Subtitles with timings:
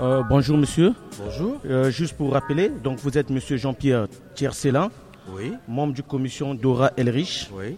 [0.00, 0.94] Euh, bonjour monsieur.
[1.18, 1.60] Bonjour.
[1.66, 4.90] Euh, juste pour rappeler, donc vous êtes monsieur Jean-Pierre Tiercelin,
[5.34, 5.52] Oui.
[5.66, 7.50] membre du commission Dora Elrich.
[7.52, 7.76] Oui.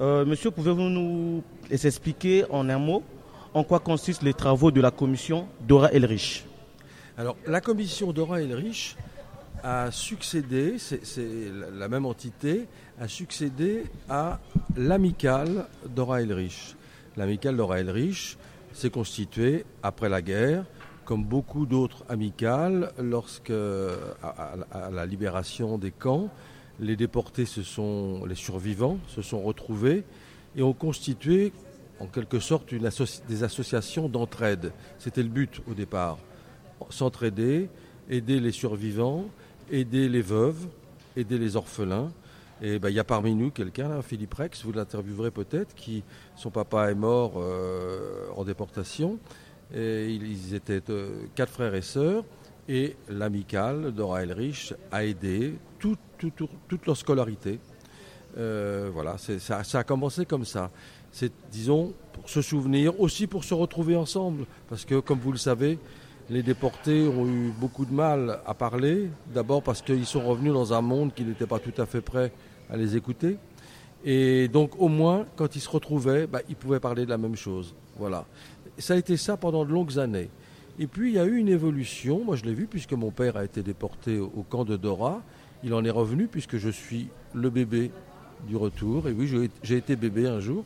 [0.00, 3.04] Euh, monsieur, pouvez-vous nous expliquer en un mot
[3.54, 6.44] en quoi consistent les travaux de la commission Dora Elrich?
[7.16, 8.96] Alors, la commission Dora Elrich
[9.62, 11.00] a succédé, c'est
[11.78, 12.66] la- même entité,
[13.00, 14.40] a succédé à
[14.76, 16.76] l'amicale Dora Elrich.
[17.16, 18.36] L'amicale Dora Elrich
[18.72, 20.64] s'est constituée après la guerre,
[21.04, 23.50] comme beaucoup d'autres amicales, lorsque,
[24.22, 26.28] à, la libération des camps,
[26.80, 30.04] les déportés, se sont, les survivants, se sont retrouvés
[30.56, 31.52] et ont constitué
[32.00, 32.74] en quelque sorte
[33.28, 34.72] des associations d'entraide.
[34.98, 36.18] C'était le but au départ.
[36.90, 37.68] S'entraider,
[38.10, 39.26] aider les survivants,
[39.70, 40.66] aider les veuves,
[41.16, 42.10] aider les orphelins.
[42.60, 46.04] Et ben, il y a parmi nous quelqu'un, Philippe Rex, vous l'interviewerez peut-être, qui
[46.36, 49.18] son papa est mort euh, en déportation.
[49.74, 52.24] Et ils étaient euh, quatre frères et sœurs.
[52.68, 57.58] Et l'amicale Dora Elrich a aidé tout- tout- tout- toute leur scolarité.
[58.38, 60.70] Euh, voilà, ça, ça a commencé comme ça.
[61.10, 64.46] C'est, disons, pour se souvenir, aussi pour se retrouver ensemble.
[64.68, 65.78] Parce que, comme vous le savez,
[66.32, 69.10] les déportés ont eu beaucoup de mal à parler.
[69.34, 72.32] D'abord parce qu'ils sont revenus dans un monde qui n'était pas tout à fait prêt
[72.70, 73.36] à les écouter.
[74.02, 77.36] Et donc, au moins, quand ils se retrouvaient, bah, ils pouvaient parler de la même
[77.36, 77.74] chose.
[77.98, 78.24] Voilà.
[78.78, 80.30] Ça a été ça pendant de longues années.
[80.78, 82.24] Et puis, il y a eu une évolution.
[82.24, 85.20] Moi, je l'ai vu puisque mon père a été déporté au camp de Dora.
[85.62, 87.90] Il en est revenu puisque je suis le bébé
[88.48, 89.06] du retour.
[89.06, 89.30] Et oui,
[89.62, 90.64] j'ai été bébé un jour.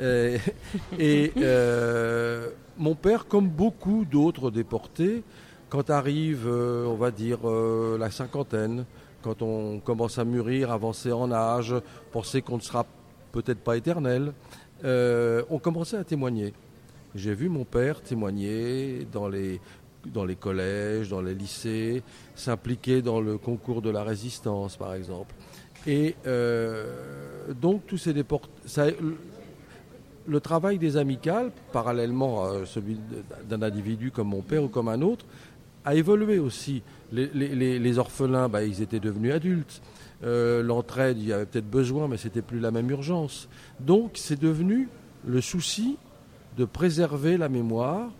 [0.00, 0.38] Euh,
[0.98, 5.22] et euh, mon père, comme beaucoup d'autres déportés,
[5.68, 8.84] quand arrive, euh, on va dire, la cinquantaine,
[9.22, 11.74] quand on commence à mûrir, avancer en âge,
[12.12, 12.86] penser qu'on ne sera
[13.32, 14.32] peut-être pas éternel,
[14.84, 16.52] euh, on commençait à témoigner.
[17.14, 19.60] J'ai vu mon père témoigner dans les,
[20.04, 22.02] dans les collèges, dans les lycées,
[22.34, 25.34] s'impliquer dans le concours de la résistance, par exemple.
[25.86, 26.16] Et
[27.60, 28.50] donc, tous ces déportés.
[30.26, 32.98] Le travail des amicales, parallèlement à celui
[33.48, 35.26] d'un individu comme mon père ou comme un autre,
[35.84, 36.82] a évolué aussi.
[37.12, 39.82] Les, orphelins, bah, ils étaient devenus adultes.
[40.24, 43.48] Euh, L'entraide, il y avait peut-être besoin, mais c'était plus la même urgence.
[43.80, 44.88] Donc, c'est devenu
[45.26, 45.98] le souci
[46.56, 48.10] de préserver la mémoire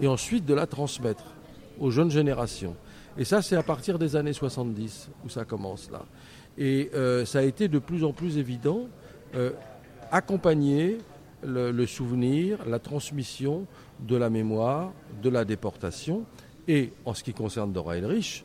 [0.00, 1.24] et ensuite de la transmettre
[1.78, 2.76] aux jeunes générations.
[3.18, 6.02] Et ça, c'est à partir des années 70 où ça commence là.
[6.56, 8.88] Et euh, ça a été de plus en plus évident,
[9.34, 9.50] euh,
[10.10, 10.98] accompagner
[11.44, 13.66] le, souvenir, la transmission
[14.00, 14.92] de la mémoire,
[15.22, 16.24] de la déportation.
[16.68, 18.44] Et en ce qui concerne Dora Elrich,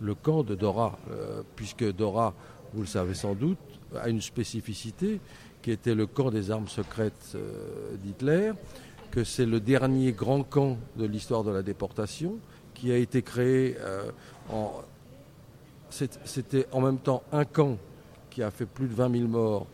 [0.00, 2.34] le camp de Dora, euh, puisque Dora,
[2.72, 3.58] vous le savez sans doute,
[3.96, 5.20] a une spécificité
[5.62, 8.52] qui était le camp des armes secrètes euh, d'Hitler,
[9.10, 12.36] que c'est le dernier grand camp de l'histoire de la déportation,
[12.74, 14.10] qui a été créé euh,
[14.50, 14.72] en...
[15.90, 17.78] C'était en même temps un camp
[18.28, 19.68] qui a fait plus de 20 000 morts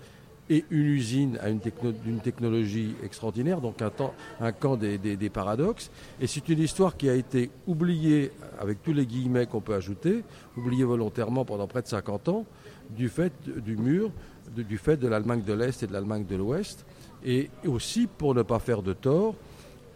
[0.50, 5.92] et une usine à une technologie extraordinaire, donc un, camp des, paradoxes.
[6.20, 10.24] Et c'est une histoire qui a été oubliée, avec tous les guillemets qu'on peut ajouter,
[10.56, 12.44] oubliée volontairement pendant près de 50 ans,
[12.90, 13.32] du fait
[13.64, 14.10] du mur,
[14.56, 16.84] du fait de l'Allemagne de l'Est et de l'Allemagne de l'Ouest,
[17.24, 19.36] et aussi pour ne pas faire de tort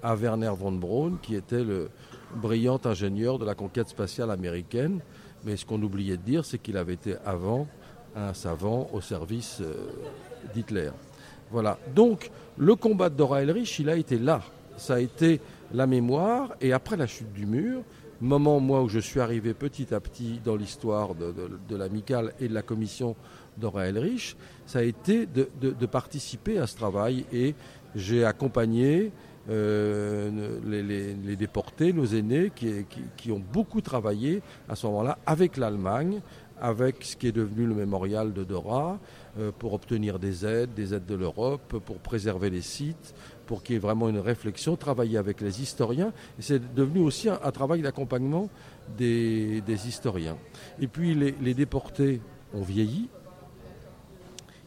[0.04, 1.90] à Werner von Braun, qui était le
[2.36, 5.00] brillant ingénieur de la conquête spatiale américaine.
[5.44, 7.66] Mais ce qu'on oubliait de dire, c'est qu'il avait été avant
[8.16, 9.74] un savant au service euh,
[10.54, 10.90] d'Hitler.
[11.50, 11.78] Voilà.
[11.94, 14.42] Donc, le combat de Dora Elrich, il a été là.
[14.76, 15.40] Ça a été
[15.72, 16.54] la mémoire.
[16.60, 17.82] Et après la chute du mur,
[18.20, 21.34] moment, moi, où je suis arrivé petit à petit dans l'histoire de,
[21.68, 23.16] de, l'amicale et de la commission
[23.56, 24.36] Dora Elrich,
[24.66, 27.24] ça a été de, participer à ce travail.
[27.32, 27.54] Et
[27.94, 29.12] j'ai accompagné
[29.50, 32.50] euh, les, déportés, nos aînés,
[33.16, 36.20] qui ont beaucoup travaillé à ce moment-là avec l'Allemagne,
[36.64, 38.98] avec ce qui est devenu le mémorial de Dora,
[39.38, 43.14] euh, pour obtenir des aides, des aides de l'Europe, pour préserver les sites,
[43.44, 46.14] pour qu'il y ait vraiment une réflexion, travailler avec les historiens.
[46.38, 48.48] C'est devenu aussi un, travail d'accompagnement
[48.96, 50.38] des, historiens.
[50.80, 52.22] Et puis les, les déportés
[52.54, 53.10] ont vieilli.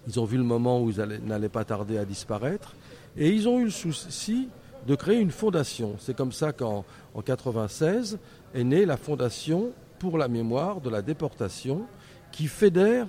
[0.07, 2.75] Ils ont vu le moment où ils allaient- n'allaient pas tarder à disparaître.
[3.17, 4.49] Et ils ont eu le souci
[4.85, 5.95] de créer une fondation.
[5.97, 6.85] C'est comme ça qu'en
[7.15, 8.19] en 96
[8.53, 11.85] est née la Fondation pour la mémoire de la déportation
[12.31, 13.07] qui fédère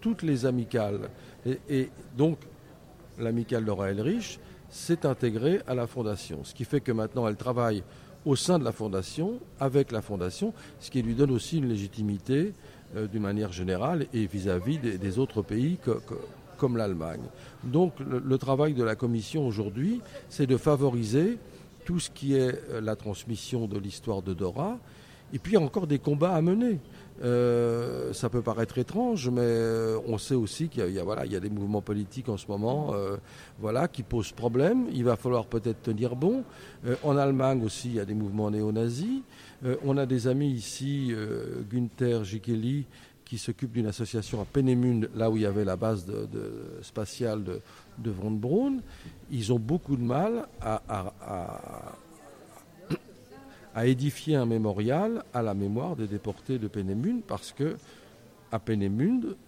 [0.00, 1.10] toutes les amicales.
[1.68, 2.38] Et, donc,
[3.18, 4.38] l'amicale Laura Elrich
[4.68, 6.44] s'est intégrée à la Fondation.
[6.44, 7.82] Ce qui fait que maintenant, elle travaille
[8.24, 12.52] au sein de la Fondation, avec la Fondation, ce qui lui donne aussi une légitimité
[13.10, 15.78] d'une manière générale et vis-à-vis des, autres pays
[16.58, 17.22] comme l'Allemagne.
[17.64, 21.38] Donc le, travail de la Commission aujourd'hui, c'est de favoriser
[21.84, 24.78] tout ce qui est la transmission de l'histoire de Dora,
[25.32, 26.78] et puis il y a encore des combats à mener.
[27.22, 31.36] Euh, ça peut paraître étrange, mais euh, on sait aussi qu'il y, voilà, il y
[31.36, 33.18] a des mouvements politiques en ce moment euh,
[33.58, 34.86] voilà, qui posent problème.
[34.92, 36.44] Il va falloir peut-être tenir bon.
[37.04, 39.22] en Allemagne aussi, il y a des mouvements néo-nazis.
[39.84, 41.14] on a des amis ici,
[41.70, 42.86] Günther Gikeli,
[43.24, 46.06] qui s'occupe d'une association à Pennemünde, là où il y avait la base
[46.80, 47.60] spatiale de,
[47.98, 48.80] de Von Braun.
[49.30, 50.80] Ils ont beaucoup de mal à
[53.76, 57.76] édifier un mémorial à la mémoire des déportés de Pénémunde parce que
[58.52, 58.60] à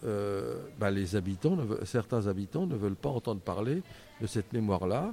[0.05, 3.83] euh, bah, les habitants, certains habitants ne veulent pas entendre parler
[4.21, 5.13] de cette mémoire-là,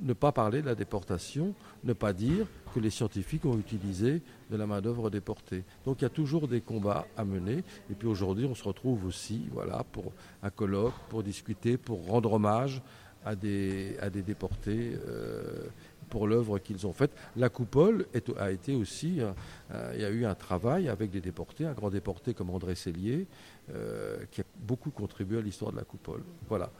[0.00, 1.54] ne pas parler de la déportation,
[1.84, 5.64] ne pas dire que les scientifiques ont utilisé de la main-d'œuvre déportée.
[5.84, 7.64] Donc il y a toujours des combats à mener.
[7.90, 10.12] Et puis aujourd'hui, on se retrouve aussi voilà, pour
[10.42, 12.82] un colloque, pour discuter, pour rendre hommage
[13.24, 14.96] à des, à des déportés.
[15.08, 15.66] Euh,
[16.14, 17.10] pour l'œuvre qu'ils ont faite.
[17.36, 18.06] La coupole
[18.38, 21.90] a été aussi, euh, il y a eu un travail avec des déportés, un grand
[21.90, 23.26] déporté comme André Cellier,
[23.74, 26.22] euh, qui a beaucoup contribué à l'histoire de la coupole.
[26.48, 26.70] Voilà.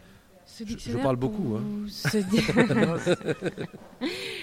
[0.46, 1.56] Je, parle beaucoup.
[1.56, 1.62] Hein.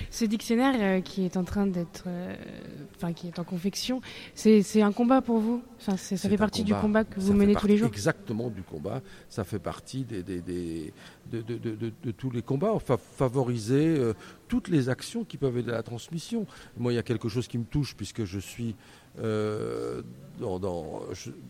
[0.10, 2.36] Ce, dictionnaire euh, qui est en train d'être, euh,
[2.96, 4.02] enfin qui est en confection,
[4.34, 5.62] c'est un combat pour vous?
[5.82, 7.88] Enfin, ça fait partie du combat que vous menez tous les jours.
[7.88, 9.02] Exactement du combat.
[9.30, 10.94] Ça fait partie des, des, des
[11.32, 12.72] de, de, de, de, tous les combats.
[12.72, 14.14] Enfin, favoriser euh,
[14.48, 16.46] toutes les actions qui peuvent aider à la transmission.
[16.78, 18.76] Moi, il y a quelque chose qui me touche puisque je suis
[19.20, 20.04] euh,
[20.40, 21.02] dans, dans,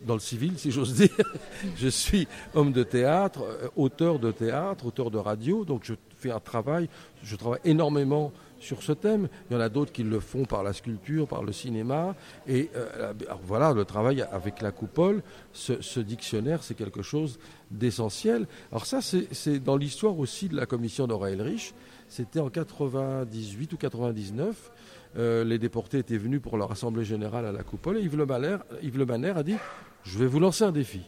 [0.06, 1.10] dans, le civil, si j'ose dire.
[1.76, 6.32] je suis homme de théâtre, euh, auteur de théâtre, auteur de radio, donc je fais
[6.32, 6.88] un travail,
[7.24, 8.32] je travaille énormément
[8.62, 9.28] sur ce thème.
[9.50, 12.16] Il y en a d'autres qui le font par la sculpture, par le cinéma.
[12.48, 13.14] Et euh,
[13.44, 17.40] voilà, le travail avec la coupole, ce, dictionnaire, c'est quelque chose
[17.72, 18.48] d'essentiel.
[18.72, 21.74] Alors ça, c'est dans l'histoire aussi de la commission d'Aurel Rich.
[22.08, 24.72] C'était en 98 ou 99.
[25.18, 28.26] Euh, les déportés étaient venus pour leur assemblée générale à la coupole et Yves Le
[28.26, 29.56] Le a dit
[30.04, 31.02] Je vais vous lancer un défi.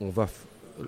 [0.00, 0.28] On va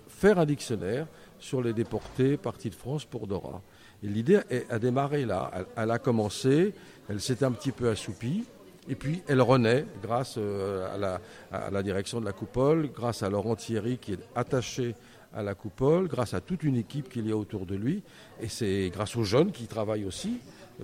[0.09, 1.07] faire un dictionnaire
[1.43, 3.61] sur les déportés partis de France pour Dora.
[4.03, 4.41] Et l'idée
[4.71, 5.51] a démarré là.
[5.77, 6.73] Elle, a commencé,
[7.09, 8.45] elle s'est un petit peu assoupie.
[8.89, 11.19] Et puis elle renaît grâce euh,
[11.53, 14.97] à la, direction de la coupole, grâce à Laurent Thierry qui est attaché
[15.33, 18.03] à la coupole, grâce à toute une équipe qu'il y a autour de lui.
[18.41, 20.39] Et c'est grâce aux jeunes qui travaillent aussi,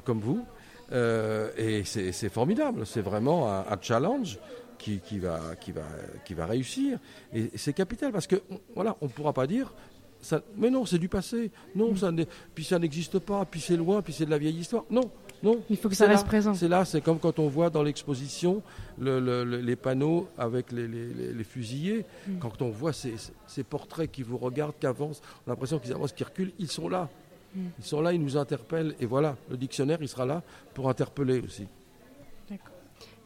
[0.05, 0.45] comme vous.
[0.93, 4.39] Euh, et c'est formidable, c'est vraiment un, challenge
[4.79, 5.83] qui, va, qui, va,
[6.25, 6.99] qui va réussir.
[7.35, 8.37] Et c'est capital parce que,
[8.75, 9.75] voilà, on ne pourra pas dire
[10.21, 11.51] ça, mais non, c'est du passé.
[11.75, 12.11] Non, ça
[12.55, 14.85] puis ça n'existe pas, puis c'est loin, puis c'est de la vieille histoire.
[14.91, 15.11] Non,
[15.43, 15.61] non.
[15.71, 16.55] Il faut que ça reste présent.
[16.55, 18.63] C'est là, c'est comme quand on voit dans l'exposition
[18.99, 22.05] les panneaux avec les, fusillés.
[22.27, 22.39] Mm.
[22.39, 23.15] Quand on voit ces,
[23.47, 26.71] ces, portraits qui vous regardent, qui avancent, on a l'impression qu'ils avancent, qu'ils reculent, ils
[26.71, 27.09] sont là.
[27.57, 28.95] Ils sont là, ils nous interpellent.
[29.01, 30.43] Et voilà, le dictionnaire, il sera là
[30.75, 31.67] pour interpeller aussi.
[32.49, 32.75] D'accord.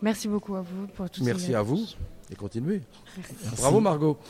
[0.01, 1.87] Merci beaucoup à vous pour tout Merci à vous
[2.31, 2.83] et continuez.
[3.59, 4.19] Bravo Margot.